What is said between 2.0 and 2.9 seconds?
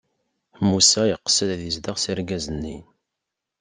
argaz-nni.